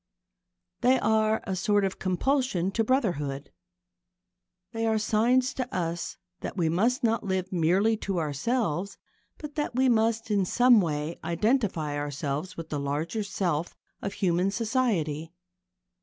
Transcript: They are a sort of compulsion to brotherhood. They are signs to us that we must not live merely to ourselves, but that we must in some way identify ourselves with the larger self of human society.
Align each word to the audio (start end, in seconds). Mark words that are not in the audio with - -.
They 0.79 0.97
are 0.99 1.41
a 1.43 1.55
sort 1.55 1.85
of 1.85 1.99
compulsion 1.99 2.71
to 2.71 2.83
brotherhood. 2.83 3.51
They 4.71 4.87
are 4.87 4.97
signs 4.97 5.53
to 5.53 5.71
us 5.71 6.17
that 6.39 6.57
we 6.57 6.69
must 6.69 7.03
not 7.03 7.23
live 7.23 7.51
merely 7.51 7.95
to 7.97 8.17
ourselves, 8.17 8.97
but 9.37 9.53
that 9.53 9.75
we 9.75 9.89
must 9.89 10.31
in 10.31 10.43
some 10.43 10.81
way 10.81 11.19
identify 11.23 11.99
ourselves 11.99 12.57
with 12.57 12.69
the 12.69 12.79
larger 12.79 13.21
self 13.21 13.75
of 14.01 14.13
human 14.13 14.49
society. 14.49 15.31